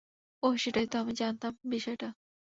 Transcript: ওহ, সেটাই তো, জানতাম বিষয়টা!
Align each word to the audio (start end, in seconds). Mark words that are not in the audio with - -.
ওহ, 0.43 0.55
সেটাই 0.57 0.87
তো, 0.87 0.97
জানতাম 1.13 1.53
বিষয়টা! 1.65 2.07